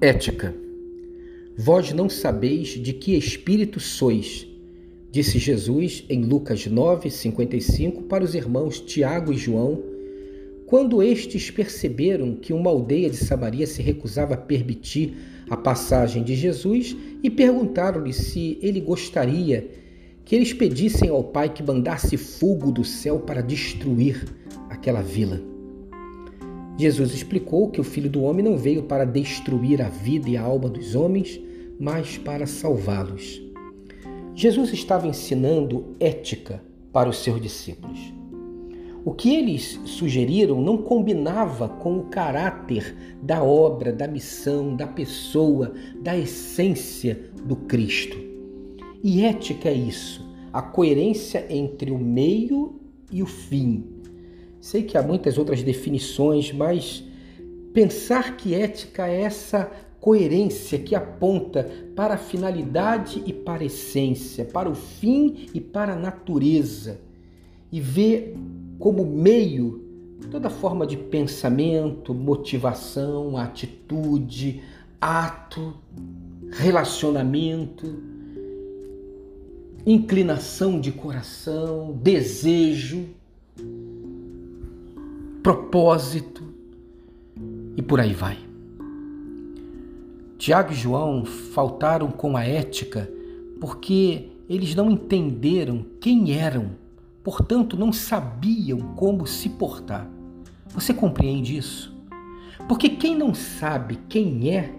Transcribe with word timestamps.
Ética. 0.00 0.52
Vós 1.56 1.92
não 1.92 2.08
sabeis 2.08 2.70
de 2.70 2.92
que 2.92 3.16
espírito 3.16 3.78
sois, 3.78 4.46
disse 5.10 5.38
Jesus 5.38 6.04
em 6.08 6.24
Lucas 6.24 6.66
9, 6.66 7.08
55 7.08 8.02
para 8.02 8.24
os 8.24 8.34
irmãos 8.34 8.80
Tiago 8.80 9.32
e 9.32 9.36
João, 9.36 9.80
quando 10.66 11.00
estes 11.00 11.48
perceberam 11.48 12.34
que 12.34 12.52
uma 12.52 12.70
aldeia 12.70 13.08
de 13.08 13.16
Samaria 13.16 13.68
se 13.68 13.82
recusava 13.82 14.34
a 14.34 14.38
permitir 14.38 15.16
a 15.48 15.56
passagem 15.56 16.24
de 16.24 16.34
Jesus 16.34 16.96
e 17.22 17.30
perguntaram-lhe 17.30 18.12
se 18.12 18.58
ele 18.60 18.80
gostaria 18.80 19.70
que 20.24 20.34
eles 20.34 20.52
pedissem 20.52 21.08
ao 21.08 21.22
Pai 21.22 21.48
que 21.48 21.62
mandasse 21.62 22.16
fogo 22.16 22.72
do 22.72 22.84
céu 22.84 23.20
para 23.20 23.42
destruir 23.42 24.24
aquela 24.68 25.02
vila. 25.02 25.53
Jesus 26.76 27.14
explicou 27.14 27.70
que 27.70 27.80
o 27.80 27.84
Filho 27.84 28.10
do 28.10 28.22
Homem 28.22 28.44
não 28.44 28.56
veio 28.56 28.82
para 28.82 29.04
destruir 29.04 29.80
a 29.80 29.88
vida 29.88 30.28
e 30.28 30.36
a 30.36 30.42
alma 30.42 30.68
dos 30.68 30.94
homens, 30.94 31.40
mas 31.78 32.18
para 32.18 32.46
salvá-los. 32.46 33.40
Jesus 34.34 34.72
estava 34.72 35.06
ensinando 35.06 35.94
ética 36.00 36.60
para 36.92 37.08
os 37.08 37.18
seus 37.18 37.40
discípulos. 37.40 38.12
O 39.04 39.12
que 39.12 39.34
eles 39.34 39.78
sugeriram 39.84 40.60
não 40.60 40.78
combinava 40.78 41.68
com 41.68 41.98
o 41.98 42.04
caráter 42.04 42.96
da 43.22 43.44
obra, 43.44 43.92
da 43.92 44.08
missão, 44.08 44.74
da 44.74 44.86
pessoa, 44.86 45.74
da 46.00 46.16
essência 46.16 47.30
do 47.44 47.54
Cristo. 47.54 48.16
E 49.02 49.22
ética 49.22 49.68
é 49.68 49.74
isso, 49.74 50.26
a 50.52 50.62
coerência 50.62 51.46
entre 51.50 51.90
o 51.90 51.98
meio 51.98 52.80
e 53.12 53.22
o 53.22 53.26
fim. 53.26 53.93
Sei 54.64 54.82
que 54.82 54.96
há 54.96 55.02
muitas 55.02 55.36
outras 55.36 55.62
definições, 55.62 56.50
mas 56.50 57.04
pensar 57.74 58.34
que 58.34 58.54
ética 58.54 59.06
é 59.06 59.20
essa 59.20 59.70
coerência 60.00 60.78
que 60.78 60.94
aponta 60.94 61.68
para 61.94 62.14
a 62.14 62.16
finalidade 62.16 63.22
e 63.26 63.32
para 63.34 63.62
a 63.62 63.66
essência, 63.66 64.42
para 64.42 64.70
o 64.70 64.74
fim 64.74 65.48
e 65.52 65.60
para 65.60 65.92
a 65.92 65.96
natureza, 65.96 66.98
e 67.70 67.78
ver 67.78 68.34
como 68.78 69.04
meio 69.04 69.84
toda 70.30 70.48
forma 70.48 70.86
de 70.86 70.96
pensamento, 70.96 72.14
motivação, 72.14 73.36
atitude, 73.36 74.62
ato, 74.98 75.74
relacionamento, 76.52 78.02
inclinação 79.84 80.80
de 80.80 80.90
coração, 80.90 81.92
desejo, 82.02 83.10
propósito 85.44 86.42
e 87.76 87.82
por 87.82 88.00
aí 88.00 88.14
vai. 88.14 88.38
Tiago 90.38 90.72
e 90.72 90.74
João 90.74 91.26
faltaram 91.26 92.10
com 92.10 92.34
a 92.34 92.42
ética 92.42 93.12
porque 93.60 94.30
eles 94.48 94.74
não 94.74 94.90
entenderam 94.90 95.84
quem 96.00 96.32
eram 96.32 96.70
portanto 97.22 97.76
não 97.76 97.92
sabiam 97.92 98.94
como 98.96 99.26
se 99.26 99.50
portar. 99.50 100.10
Você 100.68 100.94
compreende 100.94 101.58
isso? 101.58 101.94
Porque 102.66 102.88
quem 102.88 103.14
não 103.14 103.34
sabe 103.34 103.98
quem 104.08 104.50
é 104.50 104.74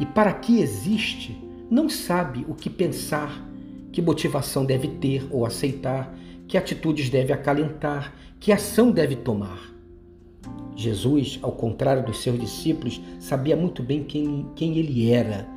e 0.00 0.06
para 0.06 0.32
que 0.32 0.60
existe, 0.60 1.40
não 1.70 1.88
sabe 1.88 2.44
o 2.48 2.54
que 2.56 2.68
pensar, 2.68 3.48
que 3.92 4.02
motivação 4.02 4.64
deve 4.64 4.88
ter 4.88 5.24
ou 5.30 5.46
aceitar, 5.46 6.12
que 6.48 6.58
atitudes 6.58 7.08
deve 7.08 7.32
acalentar, 7.32 8.12
que 8.40 8.50
ação 8.50 8.90
deve 8.90 9.14
tomar. 9.14 9.73
Jesus, 10.76 11.38
ao 11.42 11.52
contrário 11.52 12.04
dos 12.04 12.22
seus 12.22 12.38
discípulos, 12.38 13.00
sabia 13.18 13.56
muito 13.56 13.82
bem 13.82 14.04
quem, 14.04 14.46
quem 14.54 14.76
ele 14.76 15.10
era 15.10 15.48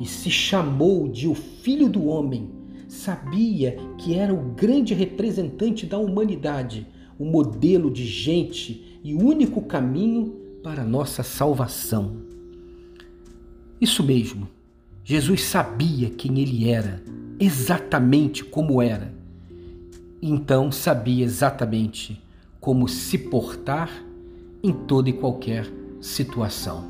e 0.00 0.06
se 0.06 0.30
chamou 0.30 1.08
de 1.08 1.28
o 1.28 1.34
Filho 1.34 1.88
do 1.88 2.06
Homem 2.06 2.48
sabia 2.88 3.76
que 3.98 4.14
era 4.14 4.34
o 4.34 4.52
grande 4.54 4.94
representante 4.94 5.86
da 5.86 5.98
humanidade, 5.98 6.86
o 7.18 7.24
modelo 7.24 7.90
de 7.90 8.04
gente 8.04 8.98
e 9.04 9.14
o 9.14 9.22
único 9.22 9.62
caminho 9.62 10.34
para 10.62 10.82
a 10.82 10.86
nossa 10.86 11.22
salvação. 11.22 12.16
Isso 13.80 14.02
mesmo, 14.02 14.48
Jesus 15.04 15.42
sabia 15.44 16.10
quem 16.10 16.40
ele 16.40 16.68
era, 16.68 17.02
exatamente 17.38 18.44
como 18.44 18.82
era. 18.82 19.14
Então 20.20 20.72
sabia 20.72 21.24
exatamente 21.24 22.20
como 22.58 22.88
se 22.88 23.16
portar 23.16 24.04
em 24.62 24.72
toda 24.72 25.08
e 25.08 25.12
qualquer 25.12 25.66
situação. 26.00 26.84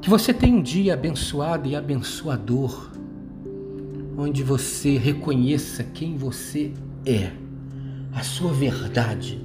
Que 0.00 0.10
você 0.10 0.34
tenha 0.34 0.56
um 0.56 0.62
dia 0.62 0.94
abençoado 0.94 1.68
e 1.68 1.74
abençoador 1.74 2.90
onde 4.16 4.42
você 4.42 4.96
reconheça 4.96 5.82
quem 5.82 6.16
você 6.16 6.72
é, 7.04 7.32
a 8.12 8.22
sua 8.22 8.52
verdade. 8.52 9.40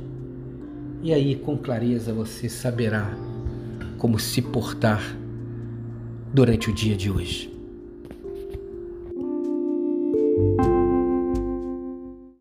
E 1.01 1.13
aí, 1.13 1.35
com 1.35 1.57
clareza, 1.57 2.13
você 2.13 2.49
saberá 2.49 3.17
como 3.97 4.19
se 4.19 4.41
portar 4.41 5.01
durante 6.33 6.69
o 6.69 6.73
dia 6.73 6.95
de 6.95 7.09
hoje. 7.09 7.58